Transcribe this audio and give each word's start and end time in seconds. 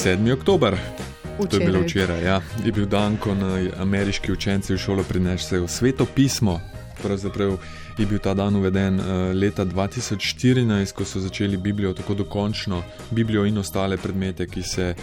7. 0.00 0.32
oktober. 0.32 0.78
To 1.36 1.42
je 1.42 1.46
Včeraj. 1.46 1.66
bilo 1.66 1.80
včeraj, 1.82 2.24
ja. 2.24 2.40
je 2.64 2.72
bil 2.72 2.86
dan, 2.86 3.16
ko 3.20 3.36
ameriški 3.76 4.32
učenci 4.32 4.72
v 4.72 4.78
šolo 4.78 5.02
prinesejo 5.04 5.68
sveto 5.68 6.06
pismo. 6.06 6.60
Pravzaprav 7.02 7.58
je 7.98 8.06
bil 8.06 8.18
ta 8.18 8.34
dan 8.34 8.56
uveden 8.56 9.00
eh, 9.00 9.04
leta 9.34 9.64
2014, 9.64 10.92
ko 10.96 11.04
so 11.04 11.20
začeli 11.20 11.56
Biblijo 11.56 11.92
tako 11.92 12.14
dokončno, 12.14 12.82
Biblijo 13.10 13.44
in 13.44 13.58
ostale 13.58 13.96
predmete, 13.96 14.46
ki 14.46 14.62
se 14.62 14.94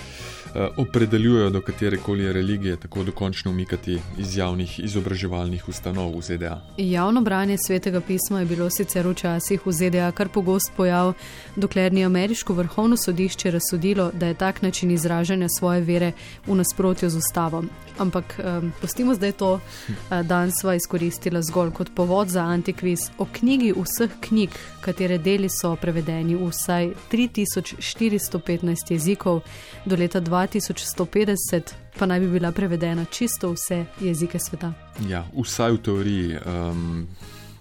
opredeljujejo 0.77 1.49
do 1.49 1.61
katere 1.61 1.97
koli 1.97 2.33
religije, 2.33 2.75
tako 2.75 3.03
dokončno 3.03 3.51
umikati 3.51 3.99
iz 4.17 4.37
javnih 4.37 4.79
izobraževalnih 4.79 5.69
ustanov 5.69 6.17
v 6.17 6.21
ZDA. 6.21 6.61
Javno 6.77 7.21
branje 7.21 7.57
svetega 7.67 8.01
pisma 8.01 8.39
je 8.39 8.45
bilo 8.45 8.69
sicer 8.69 9.07
včasih 9.07 9.65
v 9.65 9.71
ZDA 9.71 10.11
kar 10.11 10.29
pogost 10.29 10.71
pojav, 10.77 11.13
dokler 11.55 11.93
ni 11.93 12.05
ameriško 12.05 12.53
vrhovno 12.53 12.97
sodišče 12.97 13.51
razsodilo, 13.51 14.11
da 14.13 14.27
je 14.27 14.33
tak 14.33 14.61
način 14.61 14.91
izražanja 14.91 15.47
svoje 15.49 15.81
vere 15.81 16.11
v 16.47 16.55
nasprotju 16.55 17.09
z 17.09 17.17
ustavo. 17.17 17.63
Ampak 17.97 18.39
um, 18.39 18.71
pustimo 18.81 19.15
zdaj 19.15 19.31
to, 19.31 19.53
uh, 19.53 20.21
dan 20.21 20.51
sva 20.51 20.75
izkoristila 20.75 21.41
zgolj 21.41 21.71
kot 21.71 21.89
povod 21.95 22.29
za 22.29 22.41
antikviz 22.41 22.99
o 23.17 23.25
knjigi 23.25 23.73
vseh 23.73 24.11
knjig, 24.21 24.49
katere 24.81 25.17
deli 25.17 25.49
so 25.49 25.75
prevedeni 25.75 26.35
v 26.35 26.49
vsaj 26.49 26.91
3415 27.11 28.91
jezikov, 28.91 29.41
do 29.85 29.95
leta 29.95 30.19
2150 30.47 31.87
pa 31.99 32.05
naj 32.05 32.19
bi 32.19 32.27
bila 32.27 32.51
prevedena 32.51 33.05
čisto 33.05 33.51
vse 33.51 33.85
jezike 33.99 34.39
sveta. 34.39 34.73
Ja, 35.09 35.25
vsaj 35.43 35.71
v 35.71 35.81
teoriji, 35.81 36.37
um, 36.37 37.07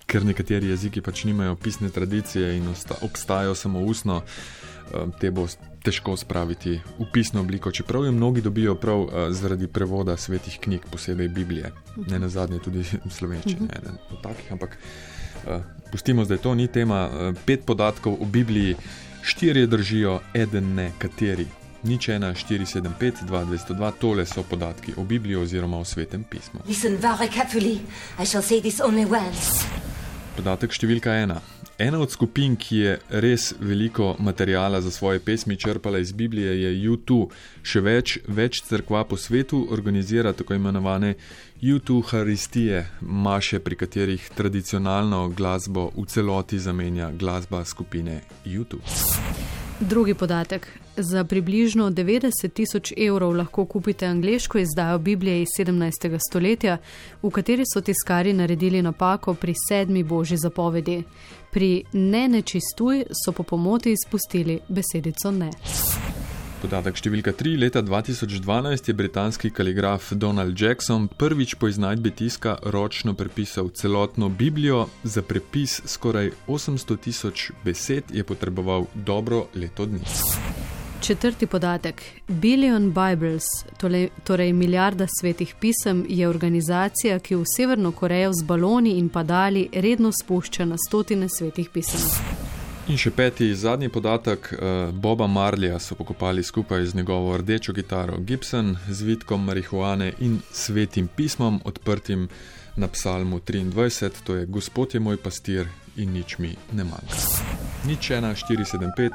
ker 0.06 0.24
nekateri 0.24 0.68
jeziki 0.68 1.00
pač 1.00 1.24
nimajo 1.24 1.56
pisne 1.56 1.90
tradicije 1.90 2.56
in 2.56 2.68
obstajajo 3.00 3.54
samo 3.54 3.80
ustno, 3.80 4.22
um, 4.22 5.12
te 5.20 5.30
bo 5.30 5.46
težko 5.82 6.16
spraviti 6.16 6.80
v 6.98 7.08
pisno 7.12 7.40
obliko, 7.40 7.72
čeprav 7.72 8.04
jo 8.04 8.12
mnogi 8.12 8.40
dobijo 8.40 8.74
prav 8.74 9.00
uh, 9.00 9.10
zaradi 9.30 9.66
prevoda 9.66 10.16
svetih 10.16 10.58
knjig, 10.60 10.86
posebej 10.90 11.28
Biblije, 11.28 11.72
ne 12.10 12.18
na 12.18 12.28
zadnje 12.28 12.58
tudi 12.58 12.84
slovenščine, 13.10 13.68
eden 13.72 13.98
od 14.10 14.22
takih. 14.22 14.52
Ampak 14.52 14.76
uh, 14.76 15.62
pustimo 15.92 16.24
zdaj 16.24 16.42
to, 16.44 16.54
ni 16.54 16.68
tema. 16.68 17.06
Uh, 17.08 17.36
pet 17.46 17.64
podatkov 17.66 18.18
o 18.20 18.24
Bibliji, 18.24 18.76
štirje 19.22 19.66
držijo, 19.66 20.20
eden 20.34 20.74
ne, 20.74 20.92
kateri. 20.98 21.46
Nič 21.82 22.08
1, 22.08 22.34
475, 22.34 23.26
2, 23.26 23.44
202, 23.44 23.92
tole 24.00 24.26
so 24.26 24.42
podatki 24.42 24.94
o 24.96 25.04
Bibliji 25.04 25.36
oziroma 25.36 25.78
o 25.78 25.84
svetem 25.84 26.24
pismu. 26.24 26.60
Podatek 30.36 30.72
številka 30.72 31.14
ena. 31.16 31.40
Ena 31.78 31.98
od 32.00 32.10
skupin, 32.10 32.54
ki 32.56 32.76
je 32.76 32.92
res 33.20 33.50
veliko 33.60 34.14
materijala 34.18 34.80
za 34.80 34.90
svoje 34.90 35.20
pesmi 35.20 35.56
črpala 35.56 35.98
iz 35.98 36.12
Biblije, 36.12 36.54
je 36.62 36.90
U2. 36.90 37.18
Še 37.62 37.82
več, 37.84 38.14
več 38.28 38.62
crkva 38.64 39.04
po 39.04 39.16
svetu 39.20 39.66
organizira 39.70 40.32
tako 40.32 40.56
imenovane 40.56 41.14
U2 41.60 42.00
haristije, 42.12 42.86
maše, 43.00 43.60
pri 43.60 43.76
katerih 43.76 44.30
tradicionalno 44.36 45.28
glasbo 45.36 45.90
v 45.96 46.08
celoti 46.08 46.58
zamenja 46.58 47.12
glasba 47.12 47.64
skupine 47.64 48.22
U2. 48.44 48.80
Drugi 49.80 50.14
podatek. 50.14 50.68
Za 50.96 51.24
približno 51.24 51.90
90 51.90 52.48
tisoč 52.52 52.92
evrov 52.96 53.32
lahko 53.36 53.64
kupite 53.64 54.06
angliško 54.06 54.58
izdajo 54.58 54.98
Biblije 54.98 55.42
iz 55.42 55.48
17. 55.58 56.18
stoletja, 56.30 56.78
v 57.22 57.30
kateri 57.30 57.64
so 57.74 57.80
tiskari 57.80 58.32
naredili 58.32 58.82
napako 58.82 59.34
pri 59.34 59.54
sedmi 59.68 60.02
božji 60.02 60.36
zapovedi. 60.36 61.02
Pri 61.52 61.84
ne 61.92 62.28
nečistuj 62.28 63.04
so 63.24 63.32
po 63.32 63.42
pomoti 63.42 63.92
izpustili 63.92 64.60
besedico 64.68 65.30
ne. 65.30 65.50
Podatek 66.56 66.96
številka 66.96 67.34
3. 67.36 67.58
Leta 67.60 67.82
2012 67.84 68.88
je 68.88 68.94
britanski 68.96 69.50
kaligraf 69.52 70.08
Donald 70.16 70.56
Jackson 70.56 71.04
prvič 71.08 71.52
po 71.60 71.68
iznajdbi 71.68 72.14
tiska 72.16 72.56
ročno 72.72 73.12
prepisal 73.14 73.68
celotno 73.76 74.30
Biblijo. 74.32 74.86
Za 75.04 75.20
prepis 75.22 75.82
skoraj 75.84 76.32
800 76.48 76.96
tisoč 77.04 77.50
besed 77.64 78.08
je 78.08 78.24
potreboval 78.24 78.88
dobro 78.94 79.46
leto 79.54 79.84
dni. 79.84 80.00
Četrti 81.04 81.46
podatek. 81.46 82.02
Billion 82.28 82.88
Bibles, 82.88 83.44
tole, 83.76 84.08
torej 84.24 84.52
milijarda 84.56 85.06
svetih 85.20 85.54
pisem, 85.60 86.06
je 86.08 86.28
organizacija, 86.28 87.18
ki 87.20 87.36
v 87.36 87.44
Severno 87.56 87.92
Korejo 87.92 88.32
z 88.32 88.48
baloni 88.48 88.96
in 88.96 89.12
padali 89.12 89.68
redno 89.72 90.08
spušča 90.12 90.64
na 90.64 90.80
stotine 90.88 91.28
svetih 91.28 91.68
pisem. 91.68 92.00
In 92.86 92.94
še 92.94 93.10
peti, 93.10 93.48
zadnji 93.50 93.88
podatek, 93.90 94.52
eh, 94.52 94.92
Boba 94.92 95.26
Marlija 95.26 95.78
so 95.78 95.96
pokopali 95.98 96.42
skupaj 96.42 96.84
z 96.86 96.94
njegovo 96.94 97.36
rdečo 97.36 97.72
kitaro 97.74 98.18
Gibson, 98.18 98.76
z 98.88 99.02
vitkom 99.02 99.44
marihuane 99.44 100.12
in 100.18 100.38
svetim 100.52 101.08
pismom, 101.08 101.60
odprtim 101.64 102.28
na 102.76 102.88
psalmu 102.88 103.40
23, 103.40 104.22
to 104.24 104.34
je 104.34 104.46
Gospod 104.46 104.94
je 104.94 105.00
moj 105.00 105.16
pastir 105.16 105.66
in 105.96 106.12
nič 106.12 106.38
mi 106.38 106.54
ne 106.72 106.84
manjka. 106.84 107.26
Nič 107.86 108.10
1, 108.10 108.34
475, 108.34 109.12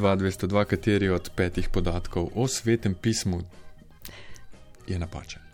2202, 0.00 0.64
kateri 0.64 1.08
od 1.08 1.30
petih 1.36 1.68
podatkov 1.68 2.28
o 2.34 2.48
svetem 2.48 2.94
pismu 2.94 3.40
je 4.86 4.98
napačen. 4.98 5.47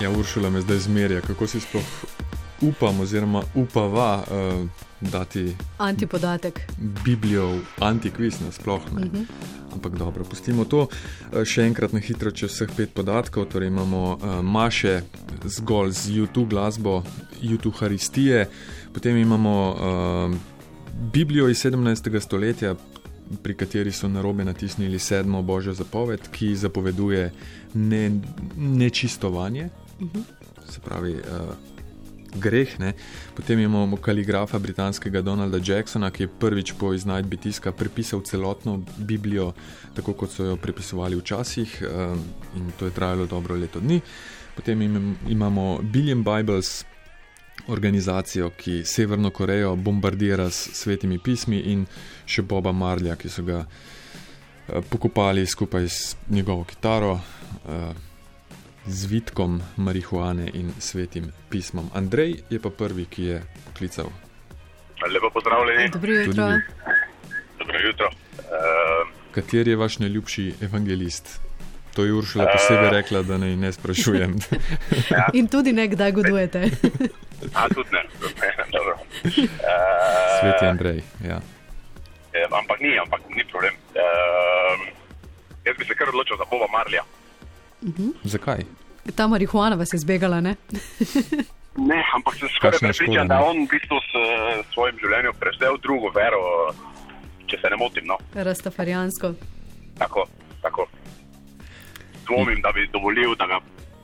Ja, 0.00 0.10
Uršula 0.10 0.50
me 0.50 0.60
zdaj 0.60 0.78
zmerja, 0.78 1.20
kako 1.20 1.46
si 1.46 1.60
sploh 1.60 1.84
upam, 2.60 3.00
oziroma 3.00 3.42
upava 3.54 4.22
uh, 4.22 4.68
dati 5.00 5.56
Antipodatek. 5.78 6.60
Biblijo 7.04 7.58
antikviz 7.78 8.40
nasploh. 8.40 8.80
Ne. 8.96 9.06
Uh 9.06 9.12
-huh. 9.12 9.24
Ampak 9.72 9.98
dobro, 9.98 10.24
pustimo 10.24 10.64
to. 10.64 10.86
Eh, 11.32 11.44
Še 11.44 11.62
enkrat 11.62 11.92
na 11.92 11.98
hitro, 11.98 12.30
če 12.30 12.46
vseh 12.46 12.70
pet 12.76 12.94
podatkov. 12.94 13.44
Torej 13.44 13.68
imamo 13.68 14.18
uh, 14.22 14.42
Maše 14.42 15.02
zgolj 15.44 15.90
z 15.90 16.08
YouTube 16.10 16.48
glasbo, 16.48 17.02
YouTube 17.42 17.76
Haristije, 17.78 18.48
potem 18.92 19.16
imamo 19.16 19.70
uh, 19.70 20.36
Biblijo 21.12 21.48
iz 21.48 21.64
17. 21.64 22.20
stoletja, 22.20 22.74
pri 23.42 23.54
kateri 23.54 23.92
so 23.92 24.08
narobe 24.08 24.44
natisnili 24.44 24.98
sedmo 24.98 25.42
božjo 25.42 25.72
zapoved, 25.72 26.20
ki 26.32 26.56
zapoveduje 26.56 27.32
ne, 27.74 28.20
nečistovanje, 28.56 29.68
uh 30.00 30.08
-huh. 30.08 30.22
se 30.72 30.80
pravi. 30.80 31.14
Uh, 31.14 31.54
greh. 32.36 32.78
Ne. 32.78 32.92
Potem 33.34 33.58
imamo 33.58 33.96
kaligrafa 33.96 34.58
britanskega 34.58 35.22
Donalda 35.22 35.58
Jacksona, 35.64 36.10
ki 36.10 36.22
je 36.22 36.28
prvič 36.28 36.72
po 36.78 36.94
iznajdbi 36.94 37.36
tiska 37.36 37.72
prepisal 37.72 38.22
celotno 38.22 38.82
Biblijo, 38.96 39.52
tako 39.94 40.12
kot 40.12 40.30
so 40.30 40.44
jo 40.44 40.56
prepisovali 40.56 41.16
včasih, 41.16 41.82
in 42.56 42.72
to 42.78 42.84
je 42.84 42.90
trajalo 42.90 43.26
dobro 43.26 43.54
leto 43.54 43.80
dni. 43.80 44.00
Potem 44.56 44.82
imamo 45.28 45.80
Billion 45.82 46.24
Bibles. 46.24 46.84
Organizacijo, 47.68 48.50
ki 48.56 48.84
Severno 48.84 49.30
Korejo 49.30 49.76
bombardira 49.76 50.50
s 50.50 50.70
svetimi 50.72 51.18
pismi, 51.18 51.58
in 51.60 51.84
še 52.26 52.42
Boba 52.42 52.72
Marlja, 52.72 53.16
ki 53.16 53.28
so 53.28 53.42
ga 53.44 53.66
pokopali 54.88 55.46
skupaj 55.46 55.84
s 55.84 56.16
njegovo 56.30 56.64
kitaro, 56.64 57.20
z 58.90 59.06
vitkom 59.06 59.62
marihuane 59.76 60.50
in 60.54 60.72
svetim 60.78 61.32
pismom. 61.50 61.90
Andrej 61.94 62.42
je 62.50 62.58
pa 62.58 62.70
prvi, 62.70 63.06
ki 63.06 63.24
je 63.24 63.42
poklical. 63.64 64.10
Lepo 65.12 65.30
pozdravljeni. 65.30 65.90
Dobro 65.92 66.12
jutro. 66.12 66.44
Dobro 67.58 67.78
jutro. 67.86 68.06
Uh, 68.38 69.08
Kateri 69.32 69.70
je 69.70 69.76
vaš 69.76 69.98
najljubši 69.98 70.54
evangelist? 70.60 71.40
To 71.94 72.04
je 72.04 72.12
Uršula 72.12 72.46
posebej 72.52 72.90
rekla, 72.90 73.22
da 73.22 73.38
naj 73.38 73.56
ne 73.56 73.72
sprašujem. 73.72 74.36
ja. 75.14 75.28
In 75.32 75.48
tudi 75.48 75.72
ne, 75.72 75.88
kdaj 75.88 76.12
godujete. 76.12 76.70
A 77.58 77.68
tudi 77.68 77.88
ne, 77.92 78.02
dobro. 78.76 78.98
Uh, 79.24 79.48
Sveti 80.40 80.66
Andrej, 80.66 81.02
ja. 81.24 81.40
Eh, 82.32 82.46
ampak 82.50 82.80
ni, 82.80 82.98
ampak 82.98 83.20
ni 83.36 83.44
problem. 83.50 83.74
Uh, 83.74 84.86
jaz 85.64 85.76
bi 85.78 85.84
se 85.84 85.94
kar 85.94 86.08
odločil 86.08 86.36
za 86.36 86.44
Boba 86.50 86.66
Marlja. 86.72 87.02
Uh 87.82 87.88
-huh. 87.88 88.12
Zakaj? 88.24 88.79
Ta 89.16 89.26
marihuana 89.28 89.76
vas 89.76 89.92
je 89.92 89.98
zbegala, 89.98 90.40
ne? 90.40 90.56
ne, 91.90 92.00
ampak 92.16 92.36
sem 92.38 92.48
skoraj 92.56 92.78
prepričan, 92.78 93.28
da 93.28 93.40
on 93.44 93.64
v 93.64 93.68
bistvu 93.70 93.98
s 94.04 94.10
svojim 94.74 95.00
življenjem 95.02 95.36
prevzel 95.40 95.78
drugo 95.82 96.12
vero, 96.14 96.42
če 97.46 97.58
se 97.62 97.72
ne 97.72 97.80
motim. 97.80 98.06
No. 98.06 98.18
Rastafarijansko. 98.34 99.34
Tako, 99.98 100.26
tako. 100.62 100.86
Dvomim, 102.28 102.60
da 102.62 102.72
bi 102.72 102.86
dovolil, 102.92 103.34
da 103.38 103.46
ga 103.50 103.58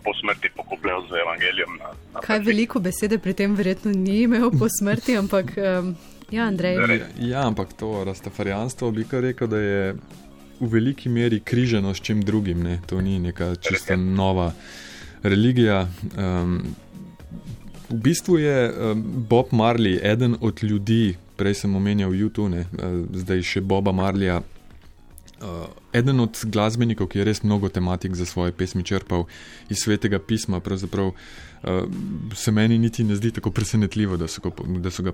po 0.04 0.14
smrti 0.14 0.50
pokopljajo 0.56 1.06
z 1.10 1.22
evangelijem. 1.22 1.78
Na, 1.78 1.94
na 2.14 2.20
Kaj 2.22 2.44
veliko 2.46 2.82
besede 2.82 3.18
pri 3.18 3.34
tem 3.34 3.54
verjetno 3.58 3.94
ni 3.94 4.22
imel 4.26 4.50
po 4.54 4.70
smrti, 4.70 5.16
ampak 5.18 5.56
um, 5.58 5.96
Ja, 6.30 6.44
Andrej. 6.44 7.00
Ja, 7.18 7.46
ampak 7.46 7.72
to 7.72 8.04
rastafarijanstvo 8.04 8.90
bi 8.90 9.04
kar 9.04 9.22
rekel, 9.22 9.46
da 9.48 9.58
je 9.58 9.94
v 10.60 10.68
veliki 10.70 11.08
meri 11.08 11.40
križano 11.40 11.94
s 11.94 12.00
čim 12.00 12.22
drugim. 12.22 12.62
Ne? 12.62 12.80
To 12.86 13.00
ni 13.00 13.18
neka 13.18 13.54
čista 13.56 13.96
nova 13.96 14.52
religija. 15.28 15.86
Um, 16.18 16.62
v 17.90 18.00
bistvu 18.02 18.38
je 18.38 18.72
Bob 19.30 19.52
Marley 19.52 19.98
eden 20.02 20.36
od 20.40 20.62
ljudi, 20.62 21.16
prej 21.36 21.54
sem 21.54 21.76
omenjal 21.76 22.10
YouTube, 22.10 22.60
uh, 22.60 23.06
zdaj 23.14 23.42
še 23.42 23.60
Boba 23.60 23.92
Marleya. 23.92 24.42
Uh, 25.36 25.68
eden 25.92 26.20
od 26.24 26.38
glasbenikov, 26.48 27.10
ki 27.12 27.20
je 27.20 27.24
res 27.28 27.42
mnogo 27.44 27.68
tematik 27.68 28.14
za 28.16 28.24
svoje 28.24 28.54
pesmi 28.56 28.80
črpal 28.80 29.26
iz 29.68 29.82
svetega 29.84 30.16
pisma, 30.16 30.62
pravzaprav 30.64 31.10
uh, 31.12 31.18
se 32.32 32.52
meni 32.56 32.78
niti 32.80 33.04
ne 33.04 33.18
zdi 33.20 33.34
tako 33.36 33.52
presenetljivo, 33.52 34.16
da 34.16 34.30
so, 34.32 34.40
da 34.80 34.90
so 34.90 35.04
ga 35.04 35.12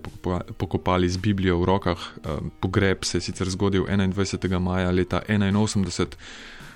pokopali 0.58 1.10
z 1.10 1.18
Biblijo 1.18 1.58
v 1.58 1.66
rokah. 1.66 1.98
Uh, 1.98 2.38
pogreb 2.62 3.02
se 3.04 3.18
je 3.18 3.26
sicer 3.26 3.50
zgodil 3.50 3.82
21. 3.90 4.60
maja 4.62 4.94
leta 4.94 5.24
81 5.28 6.14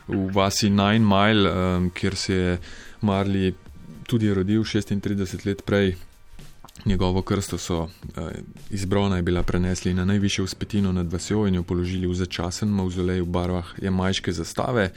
v 0.08 0.26
vasi 0.34 0.70
Nine 0.70 1.06
Mile, 1.06 1.50
um, 1.50 1.90
kjer 1.90 2.16
se 2.16 2.34
je 2.34 2.58
Marli 3.00 3.54
tudi 4.06 4.34
rodil 4.34 4.62
36 4.62 5.46
let 5.46 5.62
prej. 5.64 5.94
Njegovo 6.84 7.22
krsto 7.22 7.58
so 7.58 7.82
uh, 7.82 7.88
iz 8.70 8.84
Brona 8.84 9.22
bila 9.22 9.42
prenesli 9.42 9.94
na 9.94 10.04
najvišjo 10.04 10.44
uspetino 10.44 10.92
nad 10.92 11.12
vasjo 11.12 11.46
in 11.46 11.54
jo 11.54 11.62
položili 11.62 12.06
v 12.06 12.14
začasen 12.14 12.68
mauzolej 12.68 13.20
v 13.20 13.26
barvah 13.26 13.74
jamajške 13.82 14.32
zastave. 14.32 14.90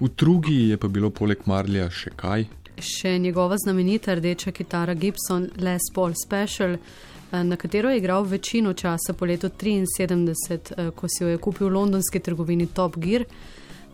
V 0.00 0.08
drugi 0.16 0.68
je 0.68 0.76
pa 0.76 0.88
bilo 0.88 1.10
poleg 1.10 1.38
Marlija 1.46 1.90
še 1.90 2.12
kaj? 2.16 2.44
Še 2.76 3.18
njegova 3.18 3.56
znamenita 3.56 4.14
rdeča 4.14 4.52
kitara 4.52 4.94
Gibson 4.94 5.48
Les 5.56 5.82
Paul 5.94 6.12
Special, 6.26 6.76
na 7.32 7.56
katero 7.56 7.90
je 7.90 7.98
igral 7.98 8.24
večino 8.24 8.72
časa 8.72 9.12
po 9.12 9.24
letu 9.24 9.48
73, 9.48 10.92
ko 10.92 11.08
si 11.08 11.24
jo 11.24 11.28
je 11.28 11.38
kupil 11.38 11.68
v 11.68 11.72
londonski 11.72 12.20
trgovini 12.20 12.66
Top 12.66 12.96
Gear. 12.96 13.24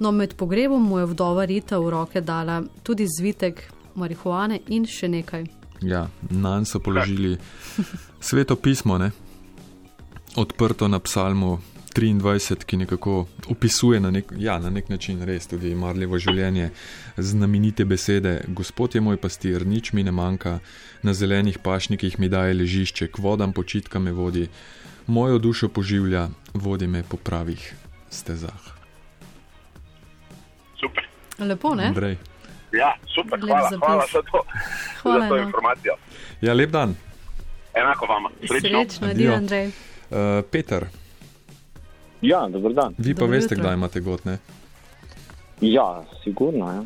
No, 0.03 0.11
med 0.11 0.35
pogrebom 0.35 0.83
mu 0.83 0.99
je 0.99 1.07
vdova 1.07 1.45
Rita 1.45 1.79
v 1.79 1.91
roke 1.91 2.21
dala 2.21 2.63
tudi 2.83 3.07
zvitek 3.07 3.61
marihuane 3.95 4.59
in 4.75 4.83
še 4.83 5.07
nekaj. 5.07 5.45
Ja, 5.87 6.09
na 6.31 6.57
nj 6.59 6.67
so 6.67 6.81
položili 6.83 7.37
sveto 8.27 8.57
pismo, 8.59 8.99
ne? 8.99 9.13
odprto 10.35 10.89
na 10.89 10.99
psalmu 10.99 11.61
23, 11.95 12.67
ki 12.67 12.81
nekako 12.83 13.29
opisuje 13.53 14.01
na 14.01 14.11
nek, 14.11 14.33
ja, 14.39 14.59
na 14.59 14.75
nek 14.75 14.91
način 14.91 15.23
res 15.23 15.47
tudi 15.47 15.75
marljivo 15.75 16.19
življenje. 16.19 16.73
Znamenite 17.17 17.85
besede: 17.85 18.41
Gospod 18.49 18.99
je 18.99 19.05
moj 19.07 19.23
pastir, 19.23 19.67
nič 19.67 19.93
mi 19.93 20.03
ne 20.03 20.11
manjka, 20.11 20.59
na 21.03 21.15
zelenih 21.15 21.63
pašnikih 21.63 22.19
mi 22.19 22.33
daje 22.33 22.59
ležišče, 22.59 23.13
k 23.13 23.23
vodam 23.23 23.53
počitka 23.53 24.03
me 24.03 24.11
vodi, 24.11 24.49
mojo 25.07 25.39
dušo 25.39 25.69
poživlja, 25.69 26.29
vodi 26.55 26.91
me 26.91 27.07
po 27.07 27.23
pravih 27.23 27.75
stezah. 28.11 28.81
Lepo, 31.44 31.75
ne? 31.75 31.85
Andrej. 31.85 32.17
Ja, 32.73 32.94
super, 33.15 33.41
hvala, 33.41 33.71
hvala 33.79 34.05
za 34.12 34.23
to, 34.23 34.43
hvala, 35.03 35.21
za 35.21 35.29
to 35.29 35.37
no. 35.37 35.43
informacijo. 35.43 35.94
Ja, 36.41 36.53
lep 36.53 36.71
dan. 36.71 36.94
Enako 37.75 38.06
vam. 38.06 38.23
Srečno, 38.49 38.85
Srečno 38.85 39.06
adijo, 39.09 39.35
Andrej. 39.35 39.67
Uh, 39.67 40.44
Peter. 40.50 40.87
Ja, 42.23 42.49
dober 42.49 42.73
dan. 42.73 42.94
Vi 42.99 43.15
pa 43.15 43.21
Dobro 43.21 43.33
veste, 43.33 43.55
jutro. 43.55 43.62
kdaj 43.62 43.75
imate 43.75 44.00
gotne? 44.00 44.39
Ja, 45.61 46.05
sigurno. 46.25 46.73
Ja. 46.73 46.85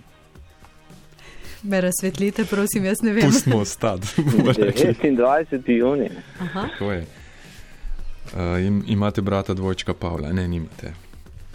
Me 1.63 1.81
razsvetlite, 1.81 2.45
prosim, 2.45 2.85
jaz 2.85 3.03
ne 3.03 3.13
vem. 3.13 3.31
Pustimo 3.31 3.65
stati. 3.77 4.07
bomo 4.37 4.53
rekli. 4.53 4.95
26. 5.03 5.71
juni. 5.71 6.11
Aha. 6.41 6.69
Tako 6.73 6.93
je. 6.93 7.07
Uh, 8.35 8.67
im, 8.67 8.85
imate 8.87 9.23
brata 9.23 9.55
dvojčka 9.55 9.95
Pavla, 9.95 10.33
ne, 10.33 10.49
nimate. 10.49 10.93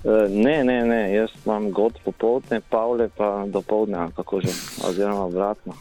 E, 0.03 0.30
Ne, 0.30 0.63
ne, 0.63 0.86
ne, 0.86 1.13
jaz 1.13 1.30
imam 1.45 1.71
god 1.71 2.00
popoldne, 2.06 2.62
Pavle 2.69 3.09
pa 3.18 3.45
do 3.48 3.62
povdne, 3.62 4.07
kako 4.15 4.42
že, 4.42 4.50
oziroma 4.88 5.25
obratno. 5.25 5.74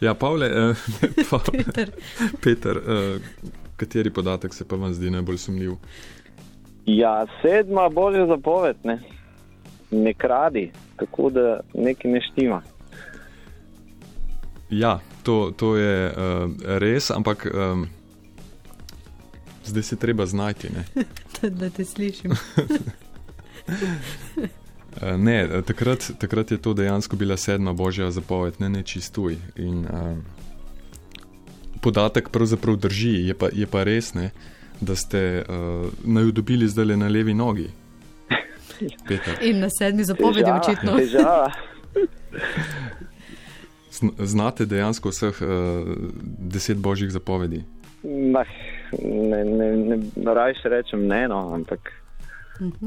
Ja, 0.00 0.14
Pavle, 0.14 0.50
uh, 0.70 0.76
pa, 1.30 1.38
Peter. 1.52 1.90
Peter, 2.42 2.76
uh, 2.76 3.20
kateri 3.76 4.10
podatek 4.10 4.54
se 4.54 4.68
pa 4.68 4.76
vam 4.76 4.94
zdi 4.94 5.10
najbolj 5.10 5.38
sumljiv? 5.38 5.72
Ja, 6.86 7.26
sedma 7.42 7.88
božja 7.88 8.26
zapoved, 8.26 8.76
ne, 8.84 9.00
ne 9.90 10.14
kradi, 10.14 10.70
tako 10.96 11.30
da 11.30 11.60
nekaj 11.74 12.10
ne 12.10 12.20
štima. 12.20 12.62
Ja, 14.70 14.98
to, 15.22 15.52
to 15.56 15.76
je 15.76 16.08
uh, 16.08 16.50
res, 16.78 17.10
ampak 17.10 17.46
um, 17.46 17.86
zdaj 19.64 19.82
se 19.82 19.96
treba 19.96 20.26
znajti. 20.26 20.68
Ne? 20.70 20.84
Da, 21.50 21.70
te 21.70 21.84
slišim. 21.84 22.30
Uh, 22.30 22.38
ne, 25.26 25.40
eh, 25.42 25.62
takrat, 25.62 26.10
takrat 26.18 26.50
je 26.50 26.58
to 26.58 26.74
dejansko 26.74 27.16
bila 27.16 27.36
sedma 27.36 27.72
božja 27.72 28.10
zapoved, 28.10 28.54
ne 28.58 28.68
nečistuj. 28.68 29.36
In, 29.56 29.84
uh, 29.84 30.16
podatek 31.80 32.28
pravzaprav 32.28 32.76
drži, 32.76 33.26
je 33.28 33.34
pa, 33.34 33.48
je 33.52 33.66
pa 33.66 33.82
res, 33.84 34.14
ne, 34.14 34.30
da 34.80 34.96
ste 34.96 35.44
uh, 35.48 35.92
naju 36.04 36.32
dobili 36.32 36.68
zdaj 36.68 36.84
le 36.84 36.96
na 36.96 37.08
levi 37.08 37.34
nogi. 37.34 37.68
Peter, 39.08 39.38
In 39.42 39.60
na 39.60 39.68
sedmi 39.70 40.04
zapovedi, 40.04 40.40
Težava, 40.40 40.60
očitno. 40.60 40.96
Težava. 40.98 41.52
zn- 43.92 44.14
znate 44.18 44.66
dejansko 44.66 45.08
vseh 45.08 45.42
uh, 45.42 45.48
deset 46.38 46.78
božjih 46.78 47.10
zapovedi. 47.10 47.62
Nah, 48.02 48.48
ne, 49.02 49.44
ne, 49.44 49.68
ne, 49.76 49.98
rajš 50.34 50.64
rečem 50.64 51.06
ne, 51.06 51.28
no, 51.28 51.40
ampak 51.54 51.92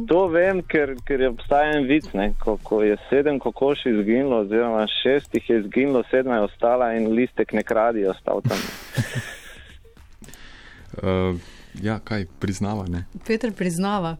to 0.07 0.27
vem, 0.31 0.61
ker, 0.63 0.95
ker 1.03 1.21
je 1.21 1.29
obstaja 1.29 1.73
en 1.75 1.87
vic, 1.87 2.07
ne, 2.15 2.29
ko, 2.39 2.55
ko 2.63 2.81
je 2.83 2.95
sedem 3.09 3.39
kokoši 3.39 3.91
izginilo, 3.91 4.41
oziroma 4.45 4.85
šest 5.01 5.35
jih 5.35 5.49
je 5.49 5.59
izginilo, 5.59 6.03
sedma 6.11 6.39
je 6.39 6.47
ostala 6.47 6.93
in 6.95 7.11
listek 7.11 7.51
ne 7.53 7.63
kradi 7.67 8.05
je 8.05 8.11
ostal 8.11 8.41
tam. 8.47 8.63
Uh, 10.97 11.35
ja, 11.87 11.99
kaj 11.99 12.25
priznava, 12.39 12.87
ne? 12.87 13.05
Peter 13.27 13.51
priznava. 13.51 14.15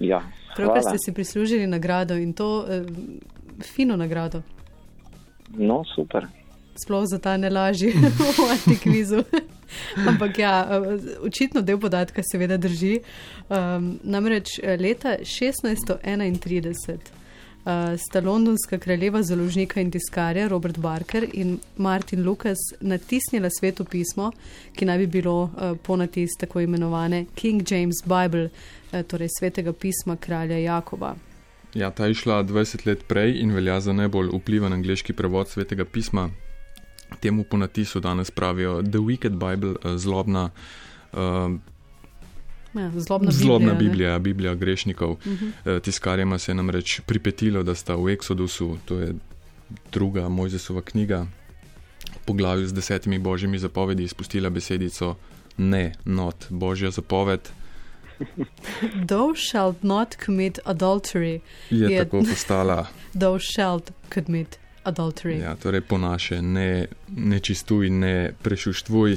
Ja, 0.00 0.24
Pravkar 0.56 0.82
ste 0.82 0.98
si 0.98 1.14
prislužili 1.14 1.66
nagrado 1.66 2.14
in 2.14 2.32
to 2.32 2.66
eh, 2.68 2.82
fino 3.62 3.96
nagrado. 3.96 4.42
No, 5.56 5.82
super. 5.94 6.26
Sploh 6.82 7.06
za 7.06 7.18
ta 7.18 7.36
ne 7.36 7.50
lažji 7.50 7.92
v 7.92 8.48
antikvizu. 8.56 9.22
Ampak 10.08 10.38
ja, 10.38 10.68
eh, 10.70 10.98
očitno 11.20 11.62
del 11.62 11.78
podatka 11.80 12.22
seveda 12.22 12.56
drži. 12.56 13.00
Um, 13.48 13.98
namreč 14.02 14.58
eh, 14.62 14.76
leta 14.80 15.16
1631 15.22 16.98
uh, 17.64 17.98
sta 17.98 18.20
londonska 18.20 18.78
kraljeva 18.78 19.22
založnika 19.22 19.80
in 19.80 19.90
tiskarja 19.90 20.48
Robert 20.48 20.78
Barker 20.78 21.26
in 21.32 21.58
Martin 21.76 22.24
Lucas 22.24 22.58
natisnila 22.80 23.50
sveto 23.50 23.84
pismo, 23.84 24.32
ki 24.76 24.84
naj 24.84 24.98
bi 24.98 25.06
bilo 25.06 25.42
uh, 25.42 25.76
ponatis 25.82 26.36
tako 26.40 26.60
imenovane 26.60 27.24
King 27.34 27.62
James 27.70 28.02
Bible, 28.04 28.48
uh, 28.48 29.02
torej 29.02 29.28
svetega 29.38 29.72
pisma 29.72 30.16
kralja 30.16 30.58
Jakoba. 30.58 31.14
Ja, 31.74 31.90
ta 31.90 32.06
je 32.06 32.14
šla 32.14 32.44
20 32.44 32.86
let 32.86 33.08
prej 33.08 33.40
in 33.40 33.50
velja 33.50 33.80
za 33.80 33.92
najbolj 33.92 34.30
vplivan 34.32 34.72
angliški 34.72 35.12
prevod 35.12 35.48
svetega 35.48 35.84
pisma. 35.84 36.30
Temu 37.24 37.44
po 37.44 37.56
natisu 37.56 38.00
danes 38.00 38.30
pravijo 38.30 38.82
The 38.82 38.98
Wicked 39.00 39.32
Bible, 39.32 39.74
eh, 39.84 39.98
zlobna, 39.98 40.50
uh, 41.12 41.18
Ja, 42.74 42.90
zlobna, 42.92 43.30
zlobna 43.30 43.72
Biblija. 43.72 43.72
ne? 43.74 43.90
Biblija, 43.90 44.18
Biblija 44.18 44.54
grešnikov. 44.54 45.10
Uh 45.10 45.18
-huh. 45.24 45.80
Tiskarjema 45.80 46.38
se 46.38 46.50
je 46.50 46.56
namreč 46.56 47.00
pripetilo, 47.00 47.62
da 47.62 47.74
sta 47.74 47.94
v 47.94 48.12
Exodusu, 48.12 48.76
to 48.84 48.98
je 48.98 49.14
druga 49.92 50.28
Mojzesova 50.28 50.82
knjiga, 50.82 51.26
poglavju 52.24 52.66
z 52.66 52.72
desetimi 52.72 53.18
božjimi 53.18 53.58
zapovedi 53.58 54.04
izpustila 54.04 54.50
besedico 54.50 55.14
ne, 55.56 55.92
not, 56.04 56.46
božja 56.50 56.90
zapoved. 56.90 57.40
Thou 59.08 59.34
shalt 59.50 59.82
not 59.82 60.16
commit 60.26 60.58
adultery. 60.64 61.40
Je, 61.70 61.78
Je- 61.78 61.90
je 61.90 61.98
tako 61.98 62.18
postala 62.20 62.86
Thou 63.20 63.38
shalt 63.54 63.90
commit 64.14 64.58
adultery. 64.84 65.40
Ja, 65.40 65.56
torej 65.56 65.80
po 65.80 65.98
naše, 65.98 66.42
ne, 66.42 66.86
ne 67.16 67.40
čistuj, 67.40 67.90
ne 67.90 68.32
prešuštvuj, 68.42 69.16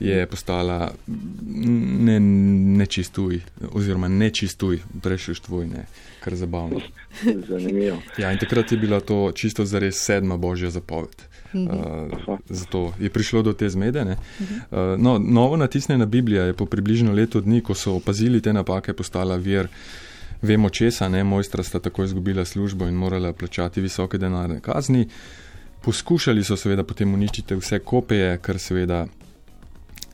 je 0.00 0.26
postala 0.26 0.92
ne, 1.06 2.20
ne 2.20 2.86
čistuj, 2.86 3.40
oziroma 3.72 4.08
ne 4.08 4.30
čistuj, 4.30 4.80
prešuštvuj, 5.02 5.66
ne, 5.66 5.86
kar 6.20 6.34
zabavno. 6.34 6.80
Zanimivo. 7.48 8.02
Ja, 8.18 8.32
in 8.32 8.38
takrat 8.38 8.72
je 8.72 8.78
bila 8.78 9.00
to 9.00 9.32
čisto 9.34 9.64
zares 9.64 10.04
sedma 10.04 10.36
božja 10.36 10.70
zapoved. 10.70 11.30
Uh, 11.52 12.38
zato 12.48 12.92
je 13.00 13.10
prišlo 13.10 13.42
do 13.42 13.52
te 13.52 13.68
zmede. 13.68 14.04
ne. 14.04 14.16
Uh, 14.70 14.78
no, 14.98 15.18
novo 15.18 15.56
natisnjena 15.56 16.06
Biblija 16.06 16.44
je 16.44 16.54
po 16.54 16.66
približno 16.66 17.12
letu 17.12 17.40
dni, 17.40 17.60
ko 17.60 17.74
so 17.74 17.94
opazili 17.94 18.42
te 18.42 18.52
napake, 18.52 18.92
postala 18.92 19.36
vir. 19.36 19.68
Vemo 20.42 20.70
česa, 20.70 21.08
ne, 21.08 21.24
mojstra 21.24 21.62
sta 21.62 21.80
tako 21.80 22.04
izgubila 22.04 22.44
službo 22.44 22.86
in 22.86 22.94
morala 22.94 23.32
plačati 23.32 23.80
visoke 23.80 24.18
denarne 24.18 24.60
kazni. 24.60 25.08
Poskušali 25.82 26.44
so 26.44 26.56
seveda 26.56 26.84
potem 26.84 27.14
uničiti 27.14 27.54
vse 27.54 27.78
kopije, 27.78 28.38
kar 28.38 28.58
seveda 28.58 29.06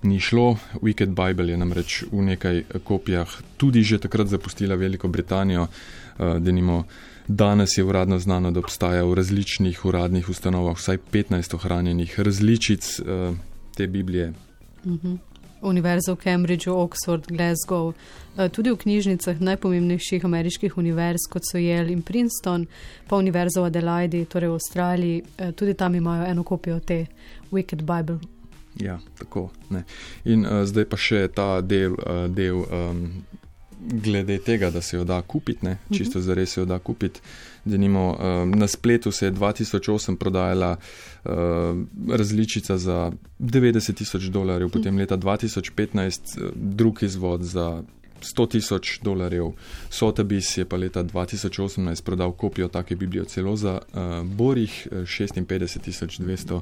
ni 0.03 0.21
šlo. 0.21 0.57
Wicked 0.83 1.15
Bible 1.15 1.53
je 1.53 1.57
namreč 1.57 2.03
v 2.13 2.23
nekaj 2.23 2.63
kopijah 2.85 3.29
tudi 3.57 3.83
že 3.83 3.99
takrat 3.99 4.27
zapustila 4.27 4.75
Veliko 4.75 5.09
Britanijo, 5.09 5.63
uh, 5.63 6.39
da 6.39 6.53
nimo. 6.53 6.85
Danes 7.29 7.79
je 7.79 7.85
uradno 7.85 8.19
znano, 8.19 8.51
da 8.51 8.61
obstaja 8.61 9.03
v 9.05 9.15
različnih 9.15 9.85
uradnih 9.85 10.29
ustanovah 10.29 10.77
vsaj 10.77 10.99
15 11.13 11.55
ohranjenih 11.55 12.21
različic 12.21 13.01
uh, 13.01 13.35
te 13.75 13.87
Biblije. 13.87 14.33
Uh 14.85 14.93
mhm. 14.93 15.07
-huh. 15.07 15.19
Univerza 15.63 16.13
v 16.13 16.21
Cambridgeu, 16.23 16.75
Oxford, 16.77 17.27
Glasgow, 17.27 17.93
uh, 17.93 18.49
tudi 18.53 18.71
v 18.71 18.77
knjižnicah 18.77 19.41
najpomembnejših 19.41 20.25
ameriških 20.25 20.79
univerz, 20.79 21.29
kot 21.31 21.49
so 21.49 21.59
Yale 21.59 21.93
in 21.93 22.03
Princeton, 22.03 22.67
pa 23.09 23.17
Univerza 23.17 23.61
v 23.61 23.71
Adelaidi, 23.71 24.25
torej 24.25 24.53
v 24.53 24.59
Avstraliji, 24.61 25.23
uh, 25.23 25.53
tudi 25.57 25.75
tam 25.75 25.95
imajo 25.95 26.27
eno 26.27 26.45
kopijo 26.45 26.81
te 26.81 27.07
Wicked 27.53 27.83
Bible. 27.83 28.19
Ja, 28.77 28.99
tako. 29.19 29.51
Ne. 29.71 29.85
In 30.25 30.45
uh, 30.47 30.65
zdaj 30.69 30.85
pa 30.85 31.01
še 31.01 31.29
ta 31.33 31.61
del, 31.65 31.97
uh, 31.97 32.27
del 32.29 32.61
um, 32.61 33.25
glede 33.81 34.39
tega, 34.39 34.71
da 34.71 34.81
se 34.81 34.97
jo 34.97 35.05
da 35.05 35.23
kupiti, 35.23 35.65
ne? 35.67 35.79
čisto 35.93 36.21
za 36.21 36.35
res 36.35 36.53
se 36.53 36.61
jo 36.61 36.67
da 36.67 36.79
kupiti. 36.79 37.21
Denimo, 37.67 38.17
na 38.55 38.69
spletu 38.69 39.11
se 39.11 39.27
je 39.27 39.33
2008 39.33 40.17
prodajala 40.17 40.77
uh, 41.25 41.33
različica 42.11 42.79
za 42.79 43.13
90 43.39 43.95
tisoč 43.95 44.23
dolarjev, 44.23 44.71
potem 44.71 44.99
leta 44.99 45.17
2015 45.17 46.39
uh, 46.39 46.51
drug 46.55 47.03
izvod 47.03 47.43
za 47.43 47.83
100 48.23 48.49
tisoč 48.51 49.01
dolarjev. 49.03 49.53
Sotheby's 49.91 50.59
je 50.59 50.65
pa 50.65 50.77
leta 50.77 51.05
2018 51.05 52.03
prodal 52.03 52.33
kopijo 52.33 52.69
take 52.69 52.97
Biblije 52.97 53.25
celo 53.25 53.57
za 53.57 53.81
uh, 53.81 54.27
borih 54.27 54.89
56 54.91 55.81
tisoč 55.81 56.19
200 56.19 56.61